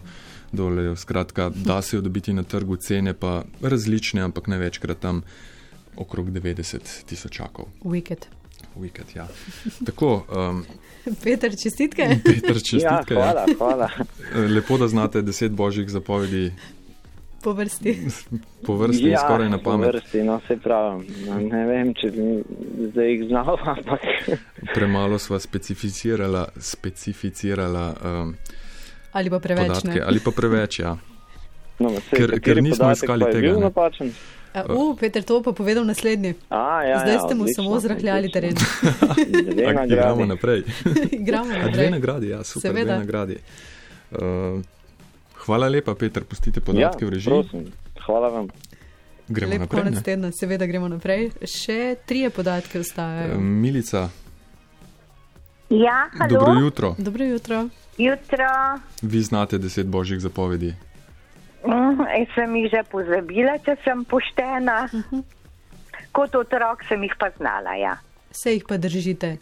dolarjev. 0.52 0.96
Skratka, 0.96 1.50
da 1.54 1.82
se 1.82 1.96
jo 1.96 2.00
dobiti 2.00 2.32
na 2.32 2.42
trgu, 2.42 2.76
cene 2.76 3.14
pa 3.14 3.44
različne, 3.62 4.23
ampak 4.23 4.46
največkrat 4.46 4.99
tam 4.99 5.23
okrog 5.96 6.30
90 6.30 7.04
tisočakov. 7.06 7.66
Wicked. 7.84 8.44
Wicked, 8.76 9.16
ja. 9.16 9.26
Tako, 9.87 10.25
um, 10.50 10.64
Peter, 11.25 11.52
čestitke. 11.62 12.09
Peter, 12.25 12.56
čestitke. 12.56 13.14
Ja, 13.14 13.25
hvala, 13.25 13.47
hvala. 13.59 13.90
Lepo, 14.35 14.78
da 14.78 14.88
znate 14.88 15.23
deset 15.23 15.52
božjih 15.52 15.90
zapovedi. 15.90 16.52
Po 17.44 17.52
vrsti. 17.52 18.06
Po 18.66 18.76
vrsti, 18.76 19.09
ja, 19.09 19.21
skoraj 19.21 19.50
na 19.50 19.59
pamet. 19.59 19.90
Po 19.90 19.97
vrsti, 19.97 20.23
no 20.23 20.40
se 20.49 20.56
pravi. 20.56 21.06
No, 21.26 21.40
ne 21.40 21.66
vem, 21.66 21.94
če 21.94 22.11
bi 22.11 22.28
zdaj 22.90 23.11
jih 23.11 23.25
znal, 23.28 23.59
ampak. 23.76 24.00
Premalo 24.75 25.18
sva 25.18 25.40
specificirala, 25.40 26.47
specificirala 26.56 27.88
um, 28.04 28.37
ali 29.12 29.30
pa 29.30 29.38
preveč. 29.38 29.68
Podatke, 29.68 30.00
ali 30.06 30.21
pa 30.25 30.30
preveč, 30.30 30.78
ja. 30.78 30.97
No, 31.78 31.90
sej, 31.90 32.16
ker, 32.16 32.33
ker 32.40 32.62
nismo 32.62 32.88
iskali 32.94 33.28
tega. 33.35 33.52
Uh, 34.54 34.94
Peter, 35.00 35.23
to 35.23 35.42
pa 35.42 35.52
povedal 35.52 35.82
naslednji. 35.84 36.34
A, 36.50 36.82
ja, 36.82 36.99
Zdaj 36.99 37.14
ja, 37.14 37.20
ste 37.20 37.34
mu 37.34 37.42
odlično, 37.42 37.64
samo 37.64 37.80
zrahljali 37.80 38.30
teren. 38.30 38.54
Igramo 39.90 40.26
naprej. 40.26 40.62
Igramo 41.23 41.50
naprej. 41.50 41.73
Dve 41.73 41.90
nagradi, 41.90 42.28
ja, 42.28 42.44
super. 42.44 42.70
Seveda. 42.70 42.94
Dve 42.94 42.99
nagradi. 42.99 43.37
Uh, 44.11 44.62
hvala 45.44 45.68
lepa, 45.68 45.94
Peter, 45.94 46.25
pustite 46.25 46.61
podatke 46.61 47.04
ja, 47.04 47.08
v 47.08 47.11
režiji. 47.11 47.30
Prosim. 47.30 47.73
Hvala 48.06 48.28
vam. 48.28 48.49
Gremo 49.28 49.52
Lep 49.52 49.61
naprej. 49.61 49.82
Konec 49.82 50.02
tedna, 50.02 50.30
seveda 50.32 50.66
gremo 50.66 50.88
naprej. 50.88 51.32
Še 51.42 51.96
trije 52.06 52.30
podatke 52.30 52.78
ostajajo. 52.78 53.34
Uh, 53.34 53.42
Milica. 53.42 54.08
Ja, 55.70 56.06
halo. 56.14 56.30
Dobro 56.30 56.61
jutro. 56.61 56.94
Dobro 56.99 57.25
jutro. 57.25 57.68
Jutro. 57.99 58.78
Vi 59.02 59.23
znate 59.23 59.58
deset 59.58 59.87
božjih 59.87 60.20
zapovedi. 60.20 60.75
Mm, 61.64 62.26
sem 62.35 62.56
jih 62.56 62.71
že 62.71 62.83
pozabila, 62.90 63.59
če 63.64 63.76
sem 63.85 64.04
poštena. 64.04 64.88
Uh 64.92 65.00
-huh. 65.11 65.23
Kot 66.12 66.35
otrok 66.35 66.85
sem 66.88 67.02
jih 67.02 67.14
pa 67.18 67.30
znala. 67.37 67.75
Ja. 67.75 67.97
Se 68.30 68.52
jih 68.52 68.64
pa 68.68 68.76
držite? 68.76 69.37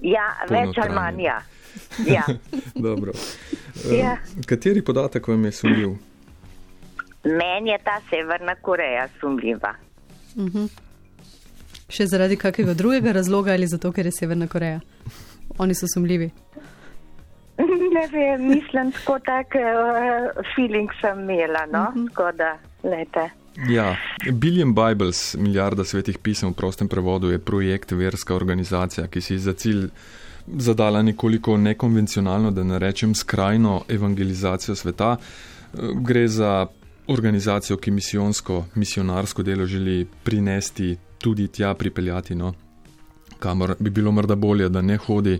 Ja, 0.00 0.26
več 0.50 0.78
ali 0.78 0.94
manj. 0.94 1.20
Ja. 1.22 1.42
Ja. 2.06 2.22
Dobro. 2.74 3.12
Ja. 3.90 4.16
Kateri 4.46 4.82
podatek 4.82 5.28
vam 5.28 5.44
je 5.44 5.52
sumljiv? 5.52 5.88
Meni 7.24 7.70
je 7.70 7.78
ta 7.84 8.00
Severna 8.10 8.54
Koreja 8.54 9.08
sumljiva. 9.20 9.74
Uh 10.36 10.44
-huh. 10.44 10.68
Še 11.88 12.06
zaradi 12.06 12.36
kakega 12.36 12.74
drugega 12.74 13.12
razloga 13.12 13.52
ali 13.52 13.66
zato, 13.66 13.92
ker 13.92 14.06
je 14.06 14.12
Severna 14.12 14.46
Koreja? 14.46 14.80
Oni 15.58 15.74
so 15.74 15.86
sumljivi. 15.94 16.30
Ne 17.94 18.06
vem, 18.12 18.48
mislim, 18.48 18.92
tako 18.92 19.18
tak 19.18 19.54
uh, 19.54 20.44
feeling 20.56 20.90
sem 21.00 21.20
imela, 21.20 21.66
no, 21.72 21.88
uh 21.88 21.94
-huh. 21.94 22.36
da, 22.36 22.58
lete. 22.82 23.30
Ja, 23.68 23.96
Billion 24.32 24.74
Bibles, 24.74 25.36
milijarda 25.38 25.84
svetih 25.84 26.18
pisem 26.18 26.48
v 26.48 26.52
prostem 26.52 26.88
prevodu, 26.88 27.30
je 27.30 27.38
projekt, 27.38 27.92
verska 27.92 28.34
organizacija, 28.34 29.06
ki 29.06 29.20
si 29.20 29.38
za 29.38 29.52
cilj 29.52 29.88
zadala 30.46 31.02
nekoliko 31.02 31.56
nekonvencionalno, 31.56 32.50
da 32.50 32.64
ne 32.64 32.78
rečem 32.78 33.14
skrajno 33.14 33.82
evangelizacijo 33.88 34.74
sveta. 34.74 35.16
Gre 35.94 36.28
za 36.28 36.66
organizacijo, 37.06 37.76
ki 37.76 37.90
misijonsko, 37.90 38.64
misionarsko 38.74 39.42
delo 39.42 39.66
želi 39.66 40.06
prinesti 40.24 40.96
tudi 41.18 41.48
tja, 41.48 41.74
pripeljati. 41.74 42.34
No 42.34 42.54
kamor 43.44 43.74
bi 43.78 43.90
bilo 43.90 44.12
morda 44.12 44.34
bolje, 44.34 44.68
da 44.68 44.82
ne 44.82 44.96
hodi. 44.96 45.38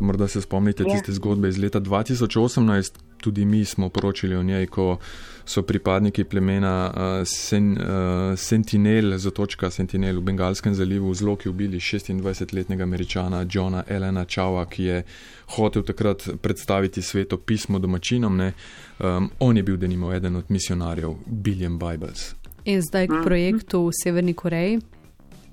Morda 0.00 0.28
se 0.28 0.40
spomnite 0.40 0.82
ja. 0.82 0.92
tiste 0.92 1.12
zgodbe 1.12 1.48
iz 1.48 1.58
leta 1.58 1.80
2018, 1.80 2.98
tudi 3.20 3.44
mi 3.44 3.64
smo 3.64 3.88
poročali 3.88 4.36
o 4.36 4.42
njej, 4.42 4.66
ko 4.66 4.96
so 5.46 5.62
pripadniki 5.62 6.24
plemena 6.24 6.74
uh, 6.90 7.02
sen, 7.28 7.70
uh, 7.72 8.38
Sentinel, 8.38 9.18
zatočka 9.18 9.70
Sentinel 9.70 10.18
v 10.18 10.24
Bengalskem 10.24 10.74
zalivu, 10.74 11.10
v 11.10 11.14
zloki 11.14 11.48
ubili 11.48 11.78
26-letnega 11.78 12.82
američana 12.82 13.46
Johna 13.50 13.84
Elena 13.88 14.24
Čava, 14.24 14.66
ki 14.66 14.84
je 14.84 15.02
hotel 15.56 15.82
takrat 15.82 16.28
predstaviti 16.42 17.02
sveto 17.02 17.36
pismo 17.36 17.78
domačinom. 17.78 18.40
Um, 18.40 19.30
on 19.38 19.56
je 19.56 19.62
bil 19.62 19.76
denimo 19.76 20.12
eden 20.12 20.36
od 20.36 20.50
misionarjev 20.50 21.14
Billion 21.26 21.78
Bibles. 21.78 22.34
In 22.64 22.82
zdaj 22.82 23.06
k 23.06 23.24
projektu 23.24 23.86
v 23.86 23.98
Severni 24.02 24.34
Koreji. 24.34 24.80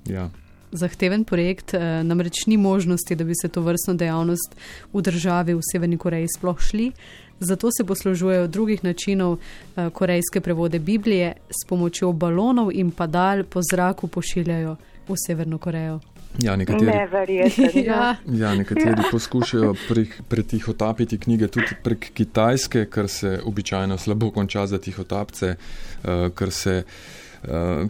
Ja 0.08 0.30
zahteven 0.72 1.24
projekt, 1.24 1.74
eh, 1.74 2.02
namreč 2.04 2.46
ni 2.46 2.56
možnosti, 2.56 3.14
da 3.14 3.24
bi 3.24 3.32
se 3.42 3.48
to 3.48 3.60
vrstno 3.60 3.94
dejavnost 3.94 4.56
v 4.92 5.02
državi 5.02 5.54
v 5.54 5.60
Severni 5.72 5.98
Koreji 5.98 6.28
sploh 6.36 6.60
šli. 6.60 6.92
Zato 7.40 7.70
se 7.76 7.84
poslužujejo 7.84 8.46
drugih 8.46 8.84
načinov 8.84 9.38
eh, 9.38 9.90
korejske 9.90 10.40
prevode 10.40 10.78
Biblije, 10.78 11.34
s 11.50 11.68
pomočjo 11.68 12.12
balonov 12.12 12.72
in 12.72 12.90
padal 12.90 13.44
po 13.44 13.60
zraku 13.72 14.08
pošiljajo 14.08 14.76
v 15.08 15.14
Severno 15.26 15.58
Korejo. 15.58 16.00
Ja, 16.38 16.56
nekateri, 16.56 17.34
ja. 17.88 18.16
Ja, 18.26 18.54
nekateri 18.54 19.02
poskušajo 19.10 19.74
pretihotapiti 20.28 21.18
knjige 21.18 21.48
tudi 21.48 21.76
prek 21.82 22.12
Kitajske, 22.14 22.86
kar 22.86 23.08
se 23.08 23.40
običajno 23.44 23.98
slabo 23.98 24.30
konča 24.30 24.66
za 24.66 24.78
tihotapce, 24.78 25.56
uh, 26.04 26.32
ker 26.34 26.50
se 26.50 26.82
Uh, 26.84 27.22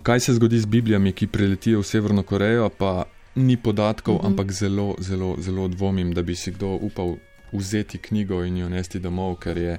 kaj 0.02 0.20
se 0.20 0.34
zgodi 0.34 0.60
z 0.60 0.66
Biblijami, 0.66 1.12
ki 1.12 1.26
preletijo 1.26 1.80
v 1.80 1.86
Severno 1.86 2.22
Korejo, 2.22 2.68
pa 2.68 3.04
ni 3.34 3.56
podatkov, 3.56 4.16
-hmm. 4.18 4.26
ampak 4.26 4.52
zelo, 4.52 4.94
zelo, 4.98 5.36
zelo 5.38 5.68
dvomim, 5.68 6.14
da 6.14 6.22
bi 6.22 6.36
si 6.36 6.52
kdo 6.52 6.66
upal 6.66 7.16
vzeti 7.52 7.98
knjigo 7.98 8.44
in 8.44 8.56
jo 8.56 8.68
nesti 8.68 8.98
domov, 8.98 9.36
ker 9.36 9.58
je 9.58 9.78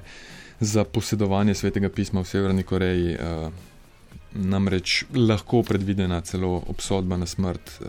za 0.60 0.84
posedovanje 0.84 1.54
svetega 1.54 1.88
pisma 1.88 2.20
v 2.20 2.24
Severni 2.24 2.62
Koreji 2.62 3.16
uh, 3.16 3.52
namreč 4.34 5.04
lahko 5.14 5.62
predvidena 5.62 6.20
celo 6.20 6.62
obsodba 6.66 7.16
na 7.16 7.26
smrt 7.26 7.80
uh, 7.80 7.86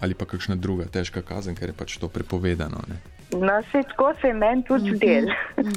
ali 0.00 0.14
pa 0.14 0.24
kakšna 0.24 0.56
druga 0.56 0.84
težka 0.84 1.22
kazen, 1.22 1.54
ker 1.54 1.68
je 1.68 1.72
pač 1.72 1.96
to 1.96 2.08
prepovedano. 2.08 2.82
Ne? 2.88 3.13
No, 3.36 3.62
se 3.62 3.82
tako 3.82 4.14
se 4.20 4.32
meni 4.32 4.64
tudi 4.64 4.90
Mhm. 4.90 4.98
del. 4.98 5.26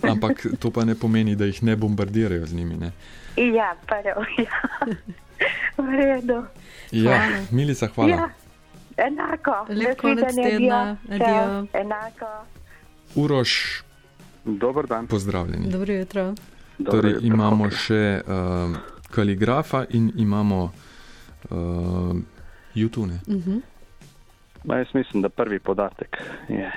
Ampak 0.04 0.46
to 0.60 0.72
pa 0.72 0.86
ne 0.86 0.96
pomeni, 0.96 1.36
da 1.36 1.46
jih 1.46 1.64
ne 1.64 1.76
bombardirajo 1.76 2.46
z 2.46 2.54
njimi. 2.54 2.76
Ne? 2.76 2.92
ja, 3.38 3.76
prav, 3.86 4.04
ja. 4.40 4.60
V 5.78 5.92
redu. 5.92 6.44
Ja, 6.92 7.20
milica, 7.52 7.88
hvala. 7.88 8.10
Ja, 8.10 8.30
enako. 8.98 9.66
Lep 9.70 9.98
konec 9.98 10.36
tedna, 10.36 10.98
adijo. 11.06 11.68
Enako. 11.74 12.46
Uroš, 13.16 13.84
Dober 14.46 14.86
dan. 14.86 15.08
pozdravljeni. 15.08 15.70
Dobro 15.70 15.94
jutro. 15.94 16.34
Torej, 16.86 17.16
imamo 17.22 17.70
še 17.70 18.22
uh, 18.22 18.78
kaligrafa 19.10 19.86
in 19.90 20.12
imamo 20.18 20.64
uh, 20.64 22.16
YouTube, 22.76 23.12
Uh 23.28 23.36
-huh. 23.36 23.62
Ma, 24.64 24.76
jaz 24.76 24.88
mislim, 24.94 25.22
da 25.22 25.30
prvi 25.30 25.60
podatek 25.60 26.18
je 26.50 26.72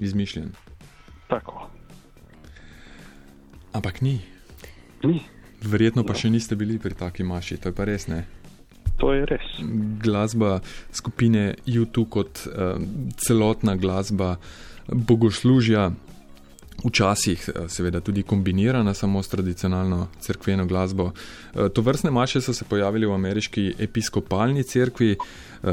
izmišljen. 0.00 0.50
tako. 1.30 1.70
Ampak 3.72 4.02
ni. 4.02 4.18
Ni. 5.06 5.22
Verjetno 5.62 6.02
pa 6.02 6.16
še 6.16 6.32
niste 6.32 6.56
bili 6.58 6.80
pri 6.80 6.96
taki 6.98 7.22
maši, 7.22 7.60
to 7.60 7.70
je 7.70 7.76
pa 7.76 7.86
res 7.86 8.08
ne. 8.10 8.24
To 9.00 9.12
je 9.14 9.24
res. 9.28 9.46
Glasba 10.02 10.60
skupine 10.92 11.54
YouTube 11.64 12.10
kot 12.10 12.44
uh, 12.48 12.80
celotna 13.16 13.76
glasba 13.80 14.36
bogoslužja 14.88 15.92
včasih 16.84 17.50
seveda 17.68 18.00
tudi 18.00 18.22
kombinirana 18.22 18.94
samo 18.94 19.22
s 19.22 19.28
tradicionalno 19.28 20.08
cerkveno 20.20 20.66
glasbo. 20.66 21.10
To 21.74 21.82
vrstne 21.82 22.10
maše 22.10 22.40
so 22.40 22.54
se 22.54 22.64
pojavili 22.64 23.06
v 23.06 23.12
ameriški 23.12 23.74
episkopalni 23.78 24.62
cerkvi, 24.62 25.16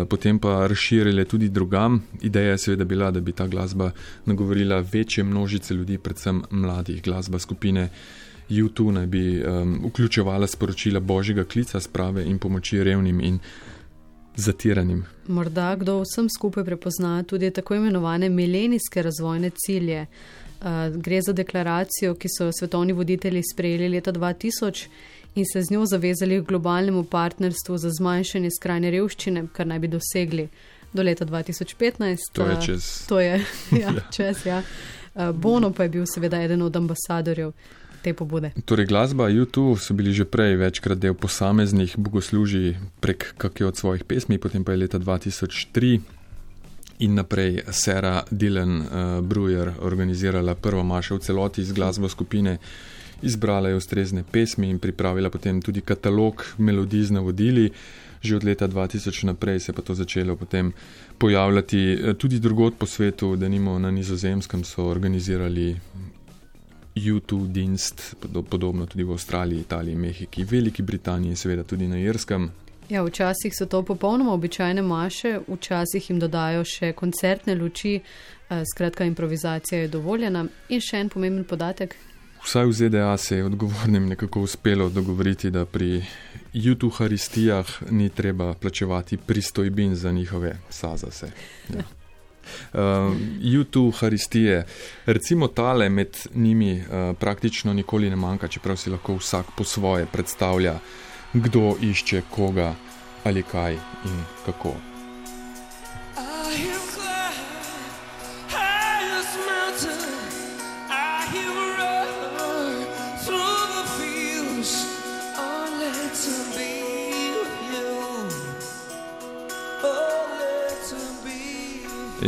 potem 0.10 0.40
pa 0.40 0.68
razširile 0.68 1.26
tudi 1.26 1.50
drugam. 1.50 2.04
Ideja 2.22 2.52
je 2.52 2.58
seveda 2.58 2.86
bila, 2.86 3.12
da 3.12 3.20
bi 3.20 3.32
ta 3.32 3.48
glasba 3.48 3.92
nagovorila 4.26 4.84
večje 4.94 5.24
množice 5.24 5.74
ljudi, 5.74 5.98
predvsem 5.98 6.44
mladih. 6.52 7.04
Glasba 7.04 7.40
skupine 7.40 7.90
YouTube 8.50 8.92
naj 8.92 9.06
bi 9.06 9.44
um, 9.44 9.82
vključevala 9.86 10.48
sporočila 10.48 11.00
božjega 11.00 11.44
klica, 11.44 11.80
sprave 11.80 12.26
in 12.26 12.40
pomoči 12.40 12.84
revnim 12.84 13.20
in 13.22 13.40
zatiranim. 14.36 15.06
Morda 15.28 15.76
kdo 15.76 16.02
vsem 16.02 16.30
skupaj 16.30 16.64
prepozna 16.64 17.24
tudi 17.24 17.52
tako 17.52 17.76
imenovane 17.76 18.30
milenijske 18.30 19.02
razvojne 19.02 19.50
cilje. 19.50 20.06
Uh, 20.58 20.96
gre 20.96 21.22
za 21.22 21.34
deklaracijo, 21.34 22.16
ki 22.18 22.28
so 22.34 22.52
svetovni 22.52 22.94
voditelji 22.94 23.44
sprejeli 23.54 23.90
leta 23.90 24.12
2000 24.12 24.88
in 25.36 25.46
se 25.46 25.62
z 25.64 25.72
njo 25.72 25.86
zavezali 25.86 26.42
k 26.42 26.48
globalnemu 26.48 27.04
partnerstvu 27.04 27.78
za 27.78 27.92
zmanjšanje 27.92 28.50
skrajne 28.58 28.92
revščine, 28.92 29.44
kar 29.54 29.68
naj 29.68 29.80
bi 29.80 29.88
dosegli 29.88 30.48
do 30.94 31.04
leta 31.04 31.26
2015. 31.26 32.32
To 32.34 32.46
je 32.46 32.58
čez. 32.66 33.06
To 33.08 33.20
je 33.20 33.46
ja, 33.84 33.94
čez, 34.12 34.46
ja. 34.46 34.64
Uh, 35.16 35.30
Bono 35.32 35.74
pa 35.74 35.84
je 35.84 35.90
bil 35.90 36.06
seveda 36.06 36.42
eden 36.42 36.62
od 36.62 36.76
ambasadorjev 36.76 37.54
te 38.02 38.14
pobude. 38.14 38.52
Torej, 38.66 38.86
glasba 38.86 39.30
YouTube 39.30 39.78
so 39.80 39.94
bili 39.94 40.14
že 40.14 40.26
prej 40.26 40.56
večkrat 40.56 40.98
del 40.98 41.14
posameznih 41.14 41.98
bogoslužij 41.98 42.78
prek 43.00 43.34
kakšne 43.38 43.66
od 43.68 43.78
svojih 43.78 44.04
pesmi, 44.04 44.38
potem 44.38 44.64
pa 44.64 44.72
je 44.72 44.78
leta 44.78 45.00
2003 45.00 46.17
in 47.00 47.13
naprej 47.13 47.62
Sarah 47.70 48.24
Dylan 48.32 48.82
uh, 48.82 48.86
Brewer 49.22 49.74
organizirala 49.82 50.56
prvo 50.56 50.84
mašo 50.84 51.16
v 51.16 51.20
celoti 51.20 51.63
z 51.63 51.74
glasbo 51.74 52.10
skupine. 52.10 52.58
Izbrala 53.22 53.70
je 53.70 53.75
ustrezne 53.75 54.24
pesmi 54.24 54.70
in 54.70 54.80
pripravila 54.80 55.30
potem 55.30 55.62
tudi 55.62 55.82
katalog 55.82 56.46
melodij 56.58 57.04
z 57.04 57.12
navodili. 57.12 57.72
Že 58.22 58.36
od 58.36 58.44
leta 58.44 58.68
2000 58.68 59.25
naprej 59.25 59.60
se 59.60 59.70
je 59.72 59.75
pa 59.75 59.82
to 59.82 59.94
začelo 59.94 60.36
potem 60.36 60.74
pojavljati 61.18 61.80
eh, 61.94 62.13
tudi 62.13 62.39
drugot 62.39 62.77
po 62.77 62.86
svetu, 62.86 63.36
da 63.36 63.48
nimo 63.48 63.80
na 63.80 63.92
nizozemskem 63.92 64.63
so 64.63 64.86
organizirali 64.86 65.77
YouTube 66.96 67.48
dienst, 67.48 68.16
podobno 68.50 68.86
tudi 68.86 69.04
v 69.04 69.12
Avstraliji, 69.12 69.60
Italiji, 69.60 69.96
Mehiki, 69.96 70.44
Veliki 70.44 70.82
Britaniji 70.82 71.30
in 71.30 71.36
seveda 71.36 71.63
tudi 71.63 71.88
na 71.88 71.98
Irskem. 71.98 72.50
Ja, 72.89 73.03
včasih 73.03 73.51
so 73.56 73.65
to 73.65 73.82
popolnoma 73.84 74.34
običajne 74.34 74.82
maše, 74.82 75.39
včasih 75.48 76.10
jim 76.10 76.20
dodajo 76.20 76.63
še 76.63 76.94
koncertne 76.94 77.56
luči, 77.56 78.00
eh, 78.00 78.63
skratka, 78.74 79.03
improvizacija 79.03 79.82
je 79.82 79.88
dovoljena. 79.88 80.46
In 80.70 80.82
še 80.82 80.98
en 80.98 81.10
pomemben 81.10 81.44
podatek. 81.44 81.96
Vsaj 82.46 82.65
v 82.65 82.74
ZDA 82.74 83.17
se 83.17 83.38
je 83.38 83.46
odgovornim 83.46 84.08
nekako 84.08 84.41
uspelo 84.41 84.89
dogovoriti, 84.89 85.51
da 85.51 85.65
pri 85.65 86.06
YouTube 86.53 86.94
haristijah 86.98 87.67
ni 87.91 88.10
treba 88.10 88.53
plačevati 88.53 89.17
pristojbin 89.17 89.96
za 89.96 90.12
njihove 90.12 90.58
sazase. 90.70 91.32
Ja. 91.70 91.84
uh, 92.74 92.79
YouTube, 93.41 93.94
Haristije, 94.00 94.65
recimo 95.06 95.48
tale 95.48 95.89
med 95.89 96.17
njimi 96.36 96.79
uh, 96.79 97.17
praktično 97.17 97.74
nikoli 97.74 98.10
ne 98.10 98.15
manjka, 98.15 98.48
čeprav 98.48 98.77
si 98.77 98.89
lahko 98.89 99.15
vsak 99.15 99.46
po 99.58 99.63
svoje 99.63 100.06
predstavlja, 100.06 100.79
kdo 101.34 101.75
išče 101.81 102.22
koga 102.31 102.74
ali 103.24 103.43
kaj 103.43 103.74
in 104.05 104.24
kako. 104.46 104.74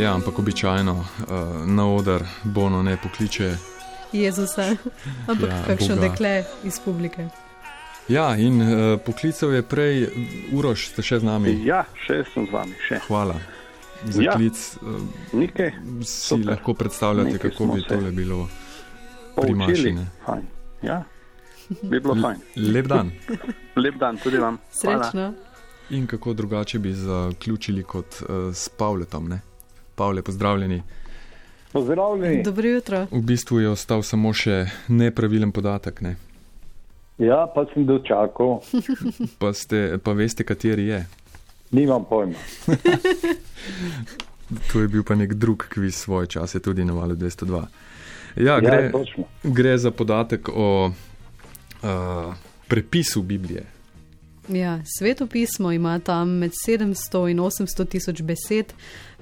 Ja, 0.00 0.14
ampak 0.14 0.38
običajno 0.38 0.92
uh, 0.92 1.06
na 1.66 1.94
oder 1.94 2.24
Bono 2.44 2.82
ne 2.82 2.96
pokliče 3.02 3.56
Jezusa, 4.12 4.62
ampak 5.30 5.50
ja, 5.50 5.62
kakšno 5.66 5.94
Boga. 5.96 6.08
dekle 6.08 6.44
iz 6.64 6.80
publike. 6.84 7.28
Ja, 8.10 8.36
in 8.36 8.62
uh, 8.62 9.00
poklical 9.06 9.52
je 9.54 9.62
prej 9.62 10.08
Uroš, 10.52 10.88
ste 10.90 11.02
še 11.02 11.20
z 11.22 11.26
nami? 11.28 11.52
Ja, 11.62 11.84
še 12.02 12.24
sem 12.32 12.48
z 12.48 12.50
vami. 12.50 12.74
Še. 12.82 12.98
Hvala. 13.06 13.36
Za 14.02 14.24
ja, 14.24 14.32
klic 14.34 14.56
uh, 14.82 14.96
si 16.02 16.10
Super. 16.10 16.56
lahko 16.56 16.74
predstavljate, 16.74 17.36
Nekaj 17.36 17.52
kako 17.52 17.68
bi 17.70 17.84
tole 17.86 18.10
bilo 18.10 18.48
pri 19.36 19.54
mašini. 19.54 20.06
Ja, 20.82 21.04
bi 21.82 22.00
bilo 22.00 22.16
fajn. 22.18 22.40
Lep 22.56 22.88
dan. 22.90 23.12
Lep 23.84 24.00
dan 24.00 24.18
tudi 24.18 24.42
vam. 24.42 24.58
Srečno. 24.74 25.28
In 25.94 26.08
kako 26.10 26.34
drugače 26.34 26.80
bi 26.82 26.90
zaključili 26.90 27.84
kot 27.86 28.24
uh, 28.24 28.50
s 28.50 28.74
Pavletom, 28.74 29.28
ne? 29.30 29.38
Pavle, 29.94 30.22
pozdravljeni. 30.26 30.82
Pozdravljeni. 31.70 32.42
Dobro 32.42 32.74
jutro. 32.74 33.04
V 33.10 33.22
bistvu 33.22 33.60
je 33.60 33.70
ostal 33.70 34.02
samo 34.02 34.34
še 34.34 34.64
nepravilen 34.88 35.54
podatek. 35.54 36.02
Ne? 36.02 36.16
Ja, 37.20 37.44
pa 37.54 37.66
sem 37.74 37.86
dočakal. 37.86 38.60
pa, 39.40 39.52
ste, 39.52 39.98
pa 40.02 40.12
veste, 40.16 40.44
kateri 40.44 40.86
je? 40.88 41.00
Nimam 41.70 42.04
pojma. 42.08 42.38
to 44.72 44.80
je 44.80 44.88
bil 44.88 45.04
pa 45.06 45.14
nek 45.14 45.34
drug 45.34 45.66
kviz 45.68 45.94
svoje 45.94 46.26
čase, 46.26 46.60
tudi 46.60 46.84
na 46.84 46.96
valu 46.96 47.14
202. 47.14 47.60
Ja, 48.40 48.60
gre, 48.60 48.90
ja, 48.94 49.24
gre 49.42 49.78
za 49.78 49.90
podatek 49.90 50.48
o 50.48 50.90
uh, 50.90 52.34
prepisu 52.68 53.22
Biblije. 53.22 53.66
Ja, 54.48 54.80
svetopismo 54.98 55.72
ima 55.72 55.98
tam 55.98 56.28
med 56.28 56.50
700 56.66 57.30
in 57.30 57.38
800 57.38 57.88
tisoč 57.88 58.22
besed. 58.22 58.72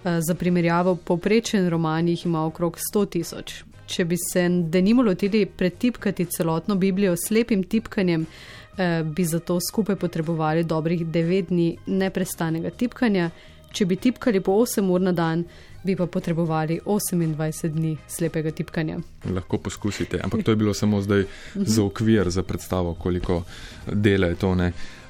Eh, 0.04 0.20
za 0.20 0.34
primerjavo, 0.34 0.96
povprečen 0.96 1.68
roman 1.70 2.08
jih 2.08 2.26
ima 2.26 2.46
okrog 2.46 2.78
100 2.94 3.06
tisoč. 3.06 3.64
Če 3.88 4.04
bi 4.04 4.16
se 4.20 4.44
denimo 4.48 5.02
lotili 5.02 5.46
pretipkati 5.46 6.26
celotno 6.28 6.76
Biblijo 6.76 7.14
s 7.16 7.28
slepim 7.28 7.62
tipkanjem, 7.64 8.26
eh, 8.76 9.02
bi 9.04 9.24
za 9.24 9.40
to 9.40 9.58
skupaj 9.60 9.96
potrebovali 9.96 10.64
dobrih 10.64 11.06
9 11.06 11.48
dni 11.48 11.76
neprestanega 11.86 12.70
tipkanja. 12.70 13.30
Če 13.72 13.86
bi 13.86 13.96
tipkali 13.96 14.40
po 14.40 14.52
8 14.52 14.90
ur 14.90 15.00
na 15.00 15.12
dan, 15.12 15.44
bi 15.82 15.96
pa 15.96 16.06
potrebovali 16.06 16.80
28 16.86 17.68
dni 17.68 17.96
slepega 18.08 18.50
tipkanja. 18.50 18.98
Lahko 19.34 19.58
poskusite, 19.58 20.20
ampak 20.24 20.42
to 20.44 20.50
je 20.50 20.56
bilo 20.56 20.74
samo 20.74 21.00
zdaj 21.00 21.24
za 21.54 21.82
okvir, 21.84 22.30
za 22.30 22.42
predstavo, 22.42 22.94
koliko 22.94 23.42
dela 23.86 24.26
je 24.26 24.34
to. 24.34 24.56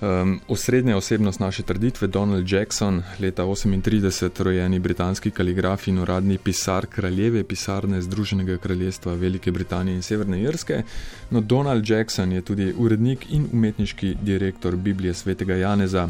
Um, 0.00 0.40
osrednja 0.48 0.96
osebnost 0.96 1.40
naše 1.40 1.62
trditve, 1.62 2.07
Donald 2.07 2.52
Jackson, 2.52 3.02
leta 3.20 3.44
38, 3.44 4.42
rojeni 4.42 4.78
britanski 4.78 5.31
kaligraf 5.31 5.88
in 5.88 5.98
uradni 5.98 6.38
pisar 6.38 6.87
kraljeve 6.87 7.44
pisarne 7.44 8.02
Združenega 8.02 8.57
kraljestva 8.59 9.14
Velike 9.14 9.52
Britanije 9.52 9.96
in 9.96 10.02
Severne 10.02 10.42
Irske. 10.42 10.83
No, 11.31 11.40
Donald 11.40 11.90
Jackson 11.90 12.33
je 12.33 12.42
tudi 12.42 12.74
urednik 12.78 13.26
in 13.31 13.48
umetniški 13.52 14.16
direktor 14.22 14.76
Biblije 14.76 15.14
svetega 15.14 15.54
Janeza, 15.54 16.09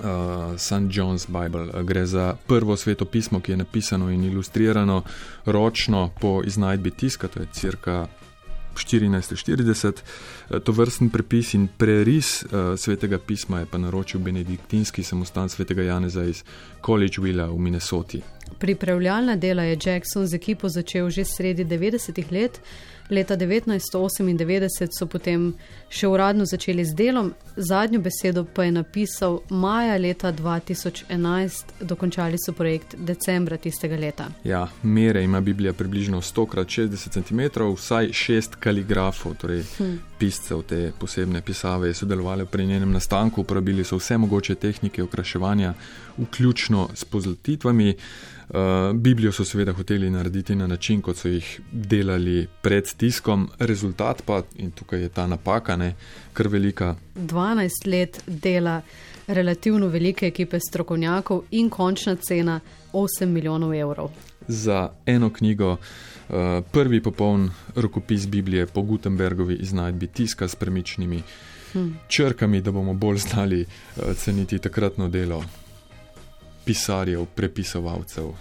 uh, 0.00 0.58
St. 0.58 0.90
John's 0.90 1.26
Bible. 1.26 1.82
Gre 1.82 2.06
za 2.06 2.36
prvo 2.46 2.76
svetopismo, 2.76 3.40
ki 3.40 3.52
je 3.52 3.56
napisano 3.56 4.10
in 4.10 4.24
ilustrirano 4.24 5.02
ročno 5.46 6.10
po 6.20 6.42
iznajdbi 6.44 6.90
tiska, 6.90 7.28
to 7.28 7.40
je 7.40 7.46
cirka 7.52 8.06
1440. 8.74 9.92
Uh, 10.50 10.58
to 10.58 10.72
vrsten 10.72 11.10
prepis 11.10 11.54
in 11.54 11.68
preris 11.78 12.42
uh, 12.42 12.78
svetega 12.78 13.18
pisma 13.18 13.60
je 13.60 13.66
pa 13.66 13.78
naročil 13.78 14.20
benediktinski 14.20 15.02
samostan 15.02 15.48
svetega 15.48 15.82
Janeza 15.82 16.24
iz 16.24 16.44
Collegevilla 16.86 17.46
v 17.46 17.58
Minnesoti. 17.58 18.22
Pripravljalna 18.58 19.36
dela 19.36 19.62
je 19.62 19.78
Jackson 19.84 20.26
z 20.26 20.34
ekipo 20.34 20.68
začel 20.68 21.10
že 21.10 21.24
sredi 21.24 21.64
90-ih 21.64 22.32
let. 22.32 22.60
Leta 23.10 23.36
1998 23.36 24.88
so 24.98 25.06
potem 25.06 25.52
še 25.88 26.08
uradno 26.10 26.46
začeli 26.46 26.84
z 26.84 26.94
delom, 26.98 27.32
zadnjo 27.56 28.00
besedo 28.02 28.44
pa 28.44 28.64
je 28.66 28.72
napisal 28.74 29.40
maja 29.50 29.94
leta 29.98 30.32
2011, 30.32 31.76
dokončali 31.80 32.38
so 32.38 32.52
projekt 32.52 32.96
decembra 32.98 33.56
tistega 33.56 33.96
leta. 33.96 34.28
Ja, 34.44 34.66
mere 34.82 35.22
ima 35.24 35.40
Biblija 35.40 35.72
približno 35.72 36.20
100 36.20 36.46
x 36.50 36.78
60 36.78 37.22
cm, 37.22 37.62
vsaj 37.76 38.12
šest 38.12 38.58
kaligrafov, 38.60 39.36
torej 39.38 39.62
hm. 39.78 39.96
piscev 40.18 40.62
te 40.66 40.92
posebne 40.98 41.42
pisave, 41.42 41.88
je 41.88 42.00
sodelovali 42.02 42.46
pri 42.46 42.66
njenem 42.66 42.92
nastanku, 42.92 43.40
uporabili 43.40 43.84
so 43.84 44.00
vse 44.00 44.18
mogoče 44.18 44.54
tehnike 44.54 45.02
okraševanja, 45.02 45.74
vključno 46.18 46.88
s 46.94 47.04
pozlatitvami. 47.04 47.94
Uh, 48.48 48.96
Biblijo 48.96 49.32
so 49.32 49.44
seveda 49.44 49.72
hoteli 49.72 50.10
narediti 50.10 50.54
na 50.54 50.66
način, 50.66 51.00
kot 51.02 51.16
so 51.16 51.28
jih 51.28 51.60
delali 51.72 52.46
pred 52.62 52.92
tiskom, 52.96 53.48
rezultat 53.58 54.22
pa, 54.26 54.42
in 54.56 54.70
tukaj 54.70 55.02
je 55.02 55.08
ta 55.08 55.26
napaka, 55.26 55.76
ne, 55.76 55.94
kar 56.32 56.48
velika. 56.48 56.94
12 57.16 57.86
let 57.86 58.20
dela 58.26 58.80
relativno 59.26 59.88
velike 59.88 60.26
ekipe 60.26 60.60
strokovnjakov 60.60 61.42
in 61.50 61.70
končna 61.70 62.16
cena 62.16 62.60
8 62.92 63.26
milijonov 63.26 63.74
evrov. 63.74 64.10
Za 64.48 64.90
eno 65.06 65.30
knjigo, 65.30 65.72
uh, 65.72 66.36
prvi 66.72 67.02
popoln 67.02 67.50
rokopis 67.74 68.28
Biblije 68.28 68.66
po 68.66 68.82
Gutenbergovi 68.82 69.54
iznajdbi 69.54 70.06
tiska 70.06 70.48
s 70.48 70.54
premičnimi 70.54 71.22
hmm. 71.72 71.98
črkami, 72.08 72.60
da 72.60 72.70
bomo 72.70 72.94
bolj 72.94 73.18
znali 73.18 73.60
uh, 73.62 74.16
ceniti 74.16 74.58
takratno 74.58 75.08
delo 75.08 75.42
pisarjev, 76.66 77.26
prepisovalcev, 77.34 78.26
uh, 78.26 78.36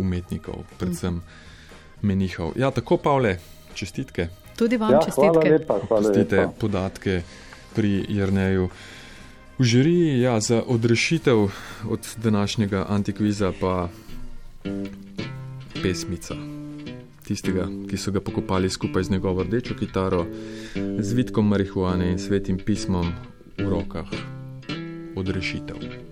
umetnikov, 0.00 0.64
predvsem 0.80 1.20
hmm. 1.20 1.22
menihov. 2.02 2.56
Ja, 2.56 2.70
tako 2.72 2.96
Pavle, 2.96 3.36
čestitke. 3.74 4.28
Tudi 4.56 4.76
vam 4.76 4.92
ja, 4.92 5.00
čestitke. 5.04 5.58
Pustite 5.88 6.48
podatke 6.60 7.22
pri 7.76 8.04
Jrneju. 8.08 8.68
V 9.60 9.64
žiriji 9.64 10.20
ja, 10.20 10.40
za 10.40 10.62
odrešitev 10.66 11.48
od 11.88 12.16
današnjega 12.16 12.86
antikviza 12.88 13.52
pa 13.60 13.88
pesmica. 15.82 16.34
Tistega, 17.24 17.68
ki 17.90 17.96
so 17.96 18.10
ga 18.10 18.20
pokopali 18.20 18.70
skupaj 18.70 19.02
z 19.02 19.10
njegovo 19.10 19.42
rdečo 19.42 19.76
kitaro, 19.78 20.26
z 20.98 21.12
vidkom 21.12 21.48
marihuane 21.48 22.10
in 22.10 22.18
svetim 22.18 22.58
pismom 22.58 23.12
v 23.58 23.68
rokah. 23.68 24.08
Odrešitev. 25.16 26.09